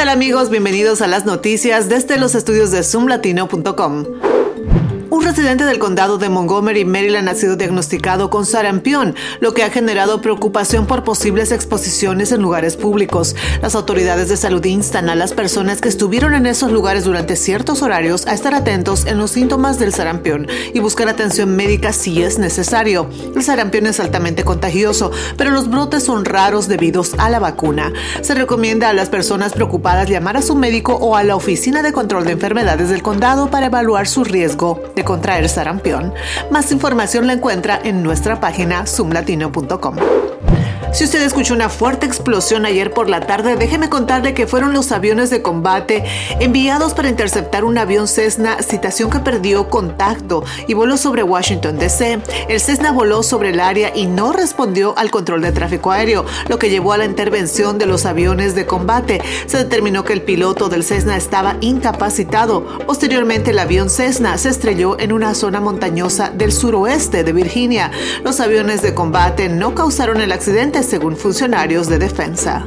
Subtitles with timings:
[0.00, 0.48] tal amigos?
[0.48, 4.29] Bienvenidos a las noticias desde los estudios de zoomlatino.com.
[5.20, 9.68] Un residente del condado de Montgomery, Maryland, ha sido diagnosticado con sarampión, lo que ha
[9.68, 13.36] generado preocupación por posibles exposiciones en lugares públicos.
[13.60, 17.82] Las autoridades de salud instan a las personas que estuvieron en esos lugares durante ciertos
[17.82, 22.38] horarios a estar atentos en los síntomas del sarampión y buscar atención médica si es
[22.38, 23.06] necesario.
[23.36, 27.92] El sarampión es altamente contagioso, pero los brotes son raros debido a la vacuna.
[28.22, 31.92] Se recomienda a las personas preocupadas llamar a su médico o a la Oficina de
[31.92, 36.14] Control de Enfermedades del condado para evaluar su riesgo contraer sarampión.
[36.52, 39.96] Más información la encuentra en nuestra página zoomlatino.com.
[40.92, 44.90] Si usted escuchó una fuerte explosión ayer por la tarde, déjeme contarle que fueron los
[44.90, 46.04] aviones de combate
[46.40, 52.20] enviados para interceptar un avión Cessna, citación que perdió contacto y voló sobre Washington, D.C.
[52.48, 56.58] El Cessna voló sobre el área y no respondió al control de tráfico aéreo, lo
[56.58, 59.22] que llevó a la intervención de los aviones de combate.
[59.46, 62.66] Se determinó que el piloto del Cessna estaba incapacitado.
[62.86, 67.92] Posteriormente, el avión Cessna se estrelló en una zona montañosa del suroeste de Virginia.
[68.24, 72.66] Los aviones de combate no causaron el accidente según funcionarios de defensa.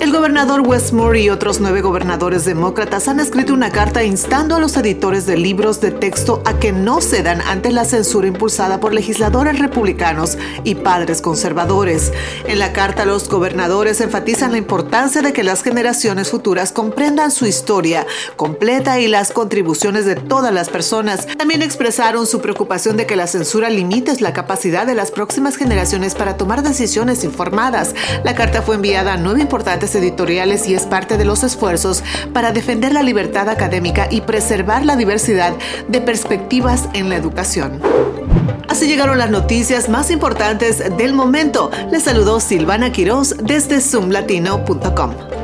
[0.00, 4.76] El gobernador Westmore y otros nueve gobernadores demócratas han escrito una carta instando a los
[4.76, 9.58] editores de libros de texto a que no cedan ante la censura impulsada por legisladores
[9.58, 12.12] republicanos y padres conservadores.
[12.46, 17.46] En la carta, los gobernadores enfatizan la importancia de que las generaciones futuras comprendan su
[17.46, 21.26] historia completa y las contribuciones de todas las personas.
[21.36, 26.14] También expresaron su preocupación de que la censura limite la capacidad de las próximas generaciones
[26.14, 27.94] para tomar decisiones informadas.
[28.24, 32.52] La carta fue enviada a nueve importantes editoriales y es parte de los esfuerzos para
[32.52, 35.54] defender la libertad académica y preservar la diversidad
[35.88, 37.80] de perspectivas en la educación.
[38.68, 41.70] Así llegaron las noticias más importantes del momento.
[41.90, 45.37] Les saludó Silvana Quiroz desde zoomlatino.com.